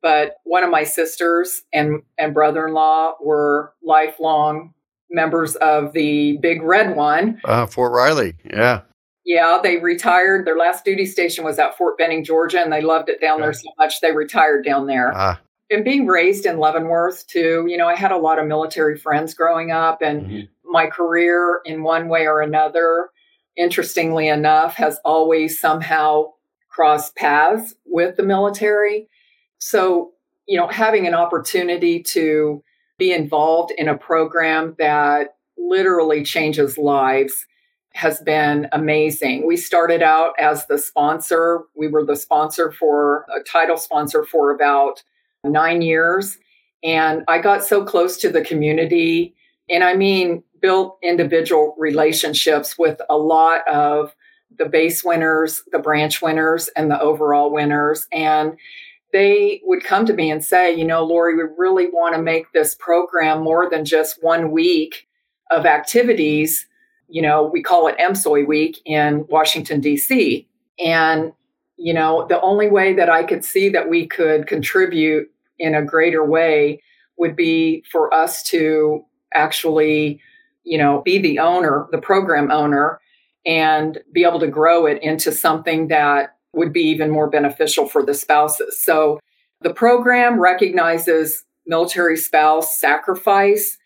[0.02, 4.74] But one of my sisters and, and brother in law were lifelong
[5.10, 7.40] members of the Big Red One.
[7.44, 8.82] Uh, Fort Riley, yeah.
[9.26, 10.48] Yeah, they retired.
[10.48, 13.52] Their last duty station was at Fort Benning, Georgia, and they loved it down there
[13.52, 15.12] so much they retired down there.
[15.14, 15.40] Ah.
[15.70, 19.34] And being raised in Leavenworth, too, you know, I had a lot of military friends
[19.34, 20.72] growing up, and mm-hmm.
[20.72, 23.10] my career, in one way or another,
[23.58, 26.32] interestingly enough, has always somehow
[26.70, 29.10] crossed paths with the military.
[29.60, 30.12] So,
[30.48, 32.64] you know, having an opportunity to
[32.98, 37.46] be involved in a program that literally changes lives
[37.94, 39.48] has been amazing.
[39.48, 41.64] We started out as the sponsor.
[41.76, 45.04] We were the sponsor for a title sponsor for about
[45.44, 46.38] nine years.
[46.84, 49.34] And I got so close to the community.
[49.70, 54.16] And I mean, built individual relationships with a lot of
[54.58, 58.08] the base winners, the branch winners, and the overall winners.
[58.12, 58.58] And
[59.14, 62.52] they would come to me and say, you know, Lori, we really want to make
[62.52, 65.08] this program more than just one week
[65.50, 66.68] of activities
[67.08, 70.48] you know, we call it MSOY week in Washington, D.C.
[70.84, 71.32] And,
[71.78, 75.84] you know, the only way that I could see that we could contribute in a
[75.84, 76.82] greater way
[77.18, 80.22] would be for us to actually,
[80.64, 83.00] you know, be the owner, the program owner,
[83.46, 88.04] and be able to grow it into something that would be even more beneficial for
[88.04, 88.82] the spouses.
[88.84, 89.20] So
[89.62, 93.78] the program recognizes military spouse sacrifice.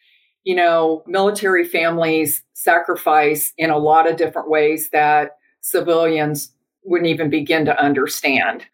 [0.43, 6.51] You know, military families sacrifice in a lot of different ways that civilians
[6.84, 8.65] wouldn't even begin to understand.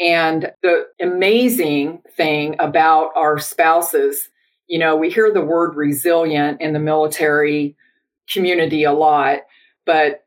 [0.00, 4.28] And the amazing thing about our spouses,
[4.66, 7.74] you know, we hear the word resilient in the military
[8.30, 9.40] community a lot,
[9.86, 10.24] but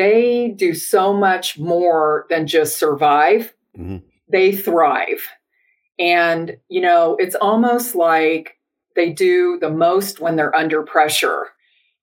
[0.00, 3.52] they do so much more than just survive.
[3.78, 3.98] Mm-hmm.
[4.30, 5.28] They thrive.
[5.98, 8.56] And, you know, it's almost like
[8.96, 11.48] they do the most when they're under pressure.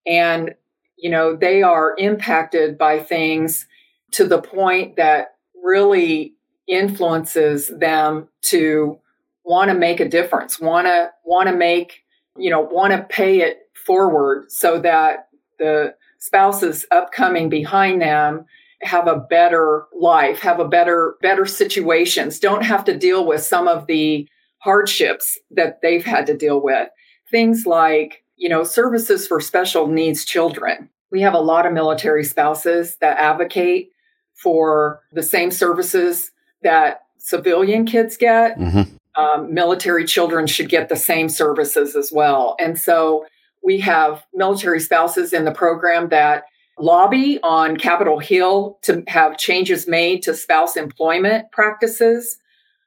[0.06, 0.54] And,
[0.96, 3.66] you know, they are impacted by things
[4.12, 6.36] to the point that really
[6.68, 9.00] influences them to
[9.44, 12.04] want to make a difference, want to want to make,
[12.38, 18.46] you know, want to pay it forward so that the spouses upcoming behind them
[18.82, 23.68] have a better life, have a better better situations, don't have to deal with some
[23.68, 24.28] of the
[24.60, 26.90] hardships that they've had to deal with.
[27.32, 30.90] Things like, you know, services for special needs children.
[31.12, 33.92] We have a lot of military spouses that advocate
[34.36, 36.32] for the same services
[36.64, 38.58] that civilian kids get.
[38.58, 39.22] Mm-hmm.
[39.22, 42.56] Um, military children should get the same services as well.
[42.60, 43.26] And so
[43.68, 46.46] we have military spouses in the program that
[46.80, 52.38] lobby on Capitol Hill to have changes made to spouse employment practices,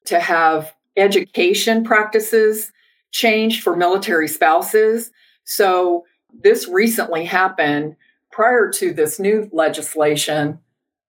[0.06, 2.72] to have education practices
[3.12, 5.10] changed for military spouses.
[5.44, 7.94] So this recently happened
[8.32, 10.60] prior to this new legislation.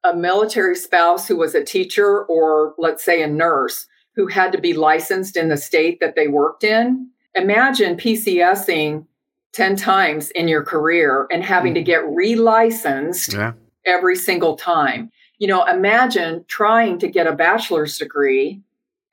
[0.03, 4.59] A military spouse who was a teacher or, let's say, a nurse who had to
[4.59, 7.09] be licensed in the state that they worked in.
[7.35, 9.05] Imagine PCSing
[9.53, 11.85] 10 times in your career and having to hmm.
[11.85, 13.53] get relicensed yeah.
[13.85, 15.11] every single time.
[15.39, 18.61] You know, imagine trying to get a bachelor's degree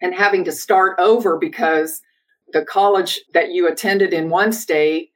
[0.00, 2.02] and having to start over because
[2.52, 5.12] the college that you attended in one state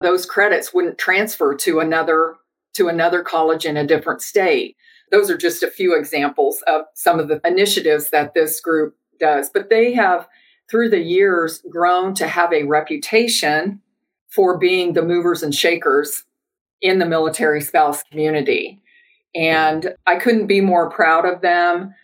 [0.00, 2.34] those credits wouldn't transfer to another
[2.74, 4.76] to another college in a different state
[5.10, 9.48] those are just a few examples of some of the initiatives that this group does
[9.48, 10.28] but they have
[10.70, 13.80] through the years grown to have a reputation
[14.34, 16.24] for being the movers and shakers
[16.82, 18.80] in the military spouse community.
[19.34, 21.94] And I couldn't be more proud of them.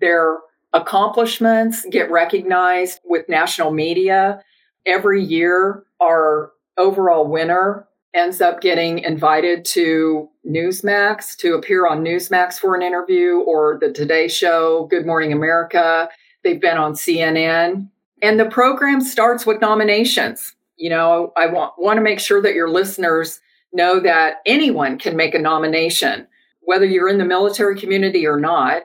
[0.00, 0.38] Their
[0.72, 4.42] accomplishments get recognized with national media.
[4.86, 12.54] Every year, our overall winner ends up getting invited to Newsmax to appear on Newsmax
[12.54, 16.08] for an interview or the Today Show, Good Morning America.
[16.42, 17.88] They've been on CNN.
[18.22, 22.54] And the program starts with nominations you know, I want, want to make sure that
[22.54, 23.40] your listeners
[23.72, 26.26] know that anyone can make a nomination,
[26.60, 28.84] whether you're in the military community or not.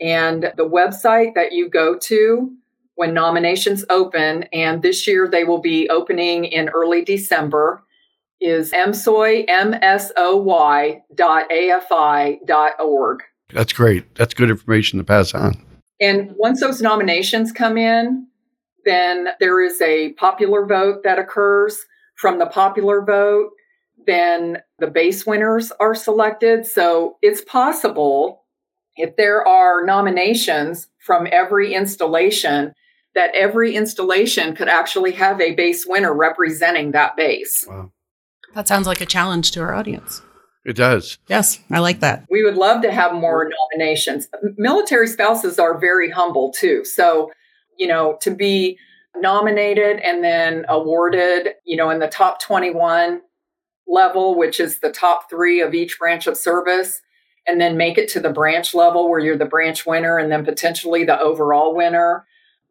[0.00, 2.52] And the website that you go to
[2.96, 7.84] when nominations open, and this year they will be opening in early December,
[8.40, 13.20] is msoy, M-S-O-Y dot A-F-I dot org.
[13.52, 14.14] That's great.
[14.16, 15.54] That's good information to pass on.
[16.00, 18.26] And once those nominations come in,
[18.88, 21.78] then there is a popular vote that occurs.
[22.16, 23.50] From the popular vote,
[24.06, 26.66] then the base winners are selected.
[26.66, 28.44] So it's possible
[28.96, 32.72] if there are nominations from every installation
[33.14, 37.64] that every installation could actually have a base winner representing that base.
[37.68, 37.92] Wow.
[38.54, 40.22] That sounds like a challenge to our audience.
[40.64, 41.18] It does.
[41.28, 42.26] Yes, I like that.
[42.30, 44.28] We would love to have more nominations.
[44.56, 46.84] Military spouses are very humble too.
[46.84, 47.30] So
[47.78, 48.78] you know, to be
[49.16, 53.20] nominated and then awarded, you know, in the top 21
[53.86, 57.00] level, which is the top three of each branch of service,
[57.46, 60.44] and then make it to the branch level where you're the branch winner and then
[60.44, 62.26] potentially the overall winner.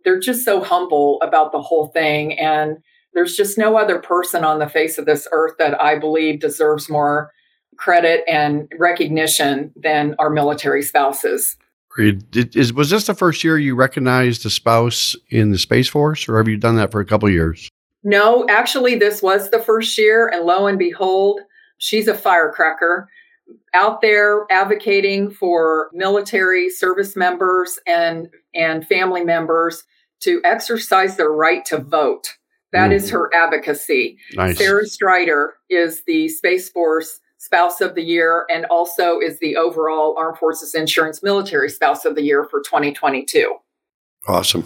[0.06, 2.38] They're just so humble about the whole thing.
[2.38, 2.78] And
[3.13, 6.88] there's just no other person on the face of this earth that I believe deserves
[6.88, 7.32] more
[7.78, 11.58] credit and recognition than our military spouses.
[11.97, 16.29] Did, is, was this the first year you recognized a spouse in the Space Force,
[16.29, 17.69] or have you done that for a couple of years?
[18.03, 21.41] No, actually, this was the first year, and lo and behold,
[21.77, 23.10] she's a firecracker
[23.73, 29.83] out there advocating for military service members and and family members
[30.19, 32.27] to exercise their right to vote.
[32.73, 32.95] That mm.
[32.95, 34.17] is her advocacy.
[34.33, 34.57] Nice.
[34.57, 40.15] Sarah Streyder is the Space Force Spouse of the Year and also is the overall
[40.17, 43.55] Armed Forces Insurance Military Spouse of the Year for 2022.
[44.27, 44.65] Awesome.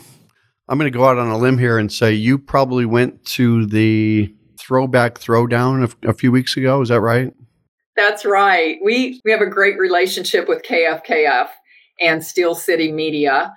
[0.68, 3.68] I'm going to go out on a limb here and say you probably went to
[3.68, 6.82] the throwback throwdown a, a few weeks ago.
[6.82, 7.32] Is that right?
[7.96, 8.80] That's right.
[8.84, 11.50] We we have a great relationship with KFKF
[12.02, 13.54] and Steel City Media,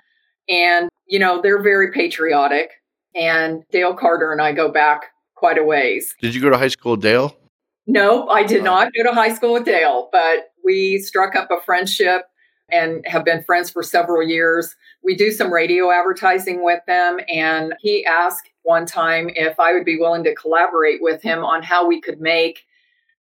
[0.51, 2.73] and you know they're very patriotic.
[3.15, 6.15] And Dale Carter and I go back quite a ways.
[6.21, 7.35] Did you go to high school, Dale?
[7.87, 11.61] No, I did not go to high school with Dale, but we struck up a
[11.61, 12.23] friendship
[12.73, 14.75] and have been friends for several years.
[15.03, 19.85] We do some radio advertising with them, and he asked one time if I would
[19.85, 22.65] be willing to collaborate with him on how we could make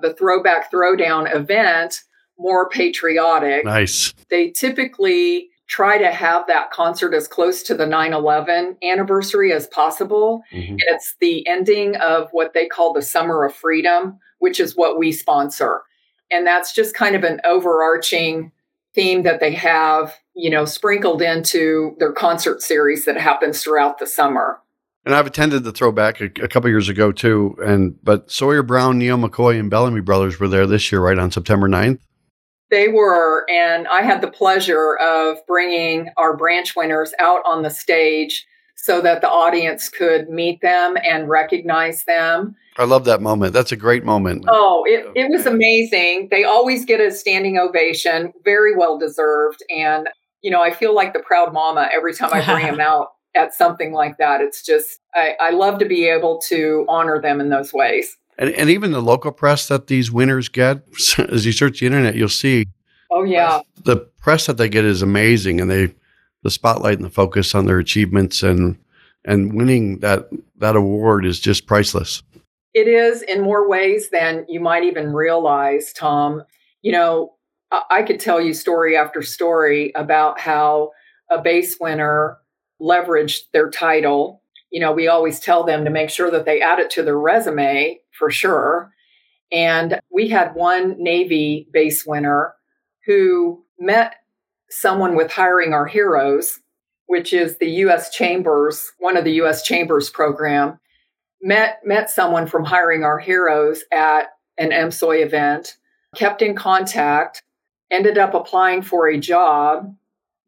[0.00, 2.02] the Throwback Throwdown event
[2.38, 3.64] more patriotic.
[3.64, 4.14] Nice.
[4.30, 10.42] They typically try to have that concert as close to the 9-11 anniversary as possible
[10.52, 10.72] mm-hmm.
[10.72, 14.98] and it's the ending of what they call the summer of freedom which is what
[14.98, 15.80] we sponsor
[16.30, 18.52] and that's just kind of an overarching
[18.94, 24.06] theme that they have you know sprinkled into their concert series that happens throughout the
[24.06, 24.60] summer
[25.06, 27.56] and I've attended the throwback a, a couple years ago too.
[27.62, 31.30] And but Sawyer Brown, Neal McCoy, and Bellamy Brothers were there this year, right on
[31.30, 31.98] September 9th.
[32.70, 37.68] They were, and I had the pleasure of bringing our branch winners out on the
[37.68, 42.56] stage so that the audience could meet them and recognize them.
[42.76, 43.52] I love that moment.
[43.52, 44.44] That's a great moment.
[44.48, 46.28] Oh, it, oh, it was amazing.
[46.30, 49.62] They always get a standing ovation, very well deserved.
[49.70, 50.08] And,
[50.42, 53.54] you know, I feel like the proud mama every time I bring them out at
[53.54, 54.40] something like that.
[54.40, 58.16] It's just, I, I love to be able to honor them in those ways.
[58.38, 60.82] And, and even the local press that these winners get,
[61.18, 62.66] as you search the internet, you'll see.
[63.12, 63.60] Oh, yeah.
[63.84, 65.60] The press that they get is amazing.
[65.60, 65.94] And they,
[66.42, 68.78] the spotlight and the focus on their achievements and,
[69.24, 72.22] and winning that, that award is just priceless.
[72.74, 76.42] It is in more ways than you might even realize, Tom.
[76.82, 77.34] You know,
[77.70, 80.90] I could tell you story after story about how
[81.30, 82.38] a base winner
[82.82, 84.42] leveraged their title.
[84.70, 87.18] You know, we always tell them to make sure that they add it to their
[87.18, 88.92] resume for sure.
[89.52, 92.54] And we had one Navy base winner
[93.06, 94.16] who met
[94.68, 96.58] someone with Hiring Our Heroes,
[97.06, 98.10] which is the U.S.
[98.10, 99.62] Chambers, one of the U.S.
[99.62, 100.80] Chambers program
[101.44, 105.76] met met someone from hiring our heroes at an MSOY event,
[106.16, 107.42] kept in contact,
[107.90, 109.94] ended up applying for a job,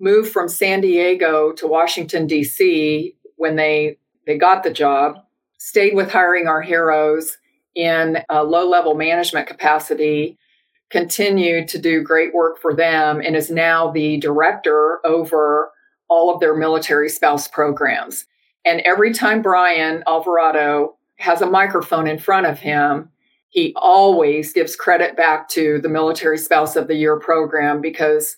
[0.01, 3.15] moved from San Diego to Washington D.C.
[3.37, 5.19] when they they got the job,
[5.59, 7.37] stayed with hiring our heroes
[7.75, 10.39] in a low level management capacity,
[10.89, 15.71] continued to do great work for them, and is now the director over
[16.09, 18.25] all of their military spouse programs.
[18.67, 23.09] And every time Brian Alvarado has a microphone in front of him,
[23.49, 28.37] he always gives credit back to the Military Spouse of the Year program because,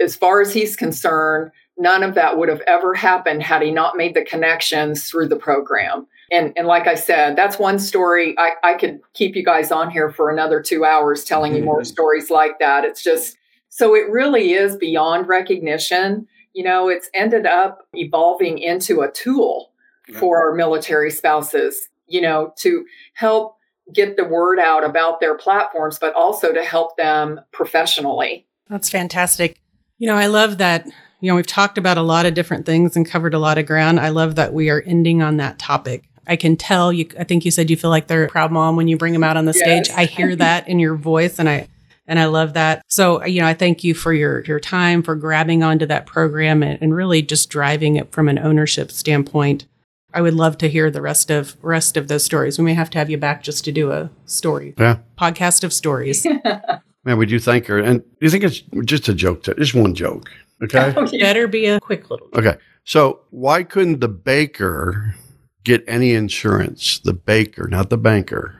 [0.00, 3.96] as far as he's concerned, none of that would have ever happened had he not
[3.96, 6.06] made the connections through the program.
[6.30, 8.34] And, and like I said, that's one story.
[8.38, 11.84] I, I could keep you guys on here for another two hours telling you more
[11.84, 12.84] stories like that.
[12.84, 13.36] It's just
[13.68, 19.72] so it really is beyond recognition you know, it's ended up evolving into a tool
[20.18, 22.84] for our military spouses, you know, to
[23.14, 23.56] help
[23.92, 28.46] get the word out about their platforms, but also to help them professionally.
[28.68, 29.60] That's fantastic.
[29.98, 30.86] You know, I love that.
[31.20, 33.66] You know, we've talked about a lot of different things and covered a lot of
[33.66, 33.98] ground.
[33.98, 36.04] I love that we are ending on that topic.
[36.26, 38.76] I can tell you, I think you said you feel like they're a proud mom
[38.76, 39.86] when you bring them out on the yes.
[39.86, 39.96] stage.
[39.96, 41.68] I hear that in your voice and I,
[42.06, 42.82] and I love that.
[42.88, 46.62] So, you know, I thank you for your, your time, for grabbing onto that program
[46.62, 49.66] and, and really just driving it from an ownership standpoint.
[50.12, 52.58] I would love to hear the rest of rest of those stories.
[52.58, 54.74] We may have to have you back just to do a story.
[54.78, 54.98] Yeah.
[55.18, 56.24] Podcast of stories.
[57.04, 57.78] Man, we do thank her.
[57.78, 59.42] And do you think it's just a joke?
[59.44, 60.30] To, just one joke.
[60.62, 60.94] Okay.
[60.96, 61.06] Oh.
[61.18, 62.28] Better be a quick little.
[62.28, 62.46] Joke.
[62.46, 62.56] Okay.
[62.84, 65.16] So why couldn't the baker
[65.64, 67.00] get any insurance?
[67.00, 68.56] The baker, not the banker.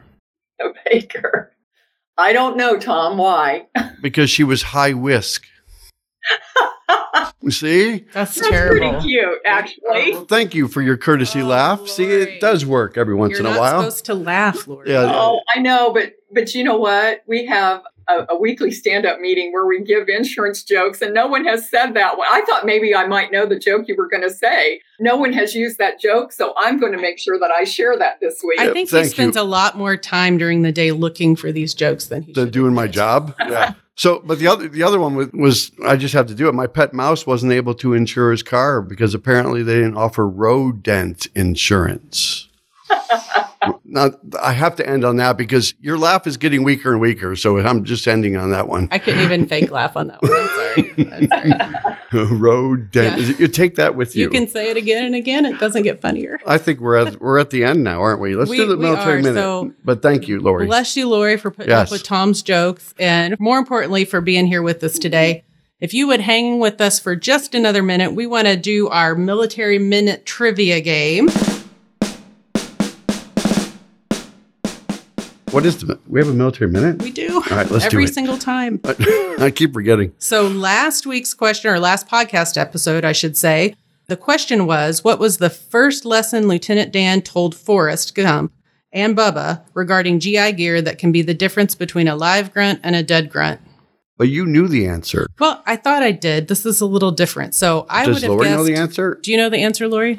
[0.58, 1.53] The baker.
[2.16, 3.18] I don't know, Tom.
[3.18, 3.66] Why?
[4.02, 5.44] because she was high whisk.
[7.50, 8.06] See?
[8.12, 8.92] That's, That's terrible.
[8.92, 10.12] pretty cute, actually.
[10.12, 11.78] Uh, well, thank you for your courtesy oh, laugh.
[11.80, 11.90] Lori.
[11.90, 13.82] See, it does work every once You're in a while.
[13.82, 14.88] You're supposed to laugh, Lord.
[14.88, 15.12] Yeah.
[15.14, 17.22] Oh, I know, but but you know what?
[17.26, 21.44] We have a, a weekly stand-up meeting where we give insurance jokes, and no one
[21.44, 22.26] has said that one.
[22.30, 24.80] I thought maybe I might know the joke you were going to say.
[25.00, 27.96] No one has used that joke, so I'm going to make sure that I share
[27.98, 28.60] that this week.
[28.60, 29.42] I think he spends you.
[29.42, 32.74] a lot more time during the day looking for these jokes than he than doing
[32.74, 33.34] my job.
[33.40, 33.74] Yeah.
[33.96, 36.52] So, but the other the other one was, was, I just have to do it.
[36.52, 41.28] My pet mouse wasn't able to insure his car because apparently they didn't offer rodent
[41.36, 42.48] insurance.
[43.84, 44.10] now
[44.40, 47.36] I have to end on that because your laugh is getting weaker and weaker.
[47.36, 48.88] So I'm just ending on that one.
[48.90, 50.32] I couldn't even fake laugh on that one.
[50.32, 50.94] I'm sorry.
[51.12, 51.94] I'm sorry.
[52.14, 53.20] rodent.
[53.20, 53.36] Yeah.
[53.38, 54.24] You take that with you.
[54.24, 55.44] You can say it again and again.
[55.46, 56.38] It doesn't get funnier.
[56.46, 58.36] I think we're at we're at the end now, aren't we?
[58.36, 59.40] Let's we, do the military are, minute.
[59.40, 60.66] So but thank you, Lori.
[60.66, 61.88] Bless you, Lori, for putting yes.
[61.88, 65.44] up with Tom's jokes, and more importantly, for being here with us today.
[65.80, 69.14] If you would hang with us for just another minute, we want to do our
[69.14, 71.28] military minute trivia game.
[75.54, 76.00] What is the?
[76.08, 77.00] We have a military minute.
[77.00, 77.34] We do.
[77.34, 78.14] All right, let's every do it.
[78.14, 78.80] single time.
[79.38, 80.12] I keep forgetting.
[80.18, 83.76] So last week's question, or last podcast episode, I should say,
[84.08, 88.52] the question was, "What was the first lesson Lieutenant Dan told Forrest Gump
[88.92, 92.96] and Bubba regarding GI gear that can be the difference between a live grunt and
[92.96, 93.60] a dead grunt?"
[94.18, 95.28] But you knew the answer.
[95.38, 96.48] Well, I thought I did.
[96.48, 97.54] This is a little different.
[97.54, 98.56] So I Does would have Lori guessed.
[98.56, 99.18] know the answer?
[99.22, 100.18] Do you know the answer, Lori?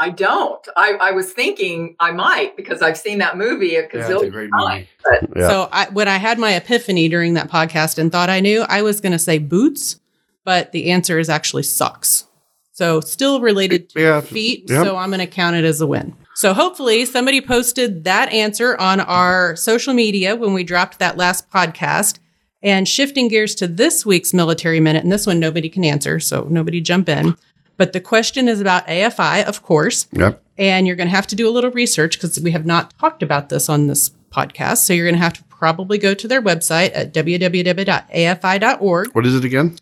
[0.00, 0.66] I don't.
[0.76, 5.32] I, I was thinking I might because I've seen that movie a gazillion yeah, times.
[5.36, 5.48] Yeah.
[5.48, 8.80] So I, when I had my epiphany during that podcast and thought I knew, I
[8.80, 10.00] was going to say boots,
[10.42, 12.26] but the answer is actually socks.
[12.72, 14.20] So still related to yeah.
[14.22, 14.70] feet.
[14.70, 14.86] Yep.
[14.86, 16.16] So I'm going to count it as a win.
[16.34, 21.50] So hopefully somebody posted that answer on our social media when we dropped that last
[21.50, 22.20] podcast.
[22.62, 26.46] And shifting gears to this week's military minute, and this one nobody can answer, so
[26.50, 27.34] nobody jump in.
[27.80, 30.06] But the question is about AFI, of course.
[30.12, 30.42] Yep.
[30.58, 33.22] And you're going to have to do a little research because we have not talked
[33.22, 34.84] about this on this podcast.
[34.84, 39.14] So you're going to have to probably go to their website at www.afi.org.
[39.14, 39.78] What is it again?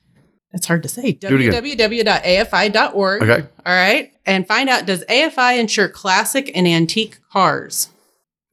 [0.52, 1.14] It's hard to say.
[1.14, 3.22] www.afi.org.
[3.24, 3.48] Okay.
[3.66, 4.12] All right.
[4.24, 7.88] And find out does AFI insure classic and antique cars?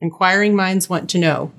[0.02, 1.52] Inquiring minds want to know.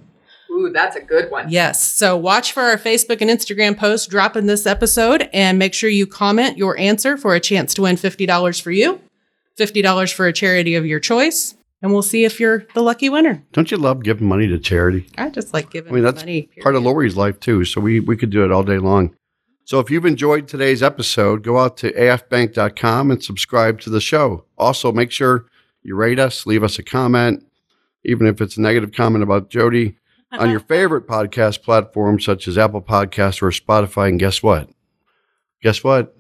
[0.57, 1.51] Ooh, that's a good one.
[1.51, 1.83] Yes.
[1.83, 6.07] So watch for our Facebook and Instagram posts dropping this episode and make sure you
[6.07, 9.01] comment your answer for a chance to win $50 for you,
[9.59, 11.55] $50 for a charity of your choice.
[11.83, 13.45] And we'll see if you're the lucky winner.
[13.53, 15.07] Don't you love giving money to charity?
[15.19, 16.49] I just like giving I mean, that's money.
[16.63, 16.91] part of period.
[16.95, 17.67] Lori's life too.
[17.67, 19.15] So we, we could do it all day long.
[19.65, 24.45] So if you've enjoyed today's episode, go out to afbank.com and subscribe to the show.
[24.57, 25.47] Also, make sure
[25.83, 27.45] you rate us, leave us a comment,
[28.05, 29.97] even if it's a negative comment about Jodi
[30.33, 34.09] on your favorite podcast platform, such as Apple Podcasts or Spotify.
[34.09, 34.69] And guess what?
[35.63, 36.15] Guess what?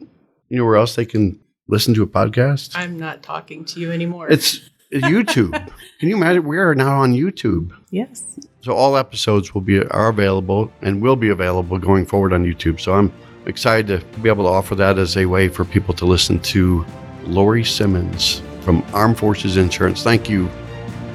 [0.49, 1.39] You know where else they can
[1.69, 2.73] listen to a podcast?
[2.75, 4.31] I'm not talking to you anymore.
[4.31, 5.53] It's YouTube.
[6.01, 6.45] can you imagine?
[6.45, 7.73] We are now on YouTube.
[7.91, 8.25] yes.
[8.63, 12.81] So all episodes will be are available and will be available going forward on YouTube.
[12.81, 13.13] So I'm
[13.47, 16.85] excited to be able to offer that as a way for people to listen to
[17.23, 20.03] Lori Simmons from Armed Forces Insurance.
[20.03, 20.49] Thank you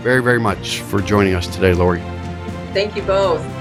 [0.01, 2.01] very, very much for joining us today, Lori.
[2.73, 3.60] Thank you both.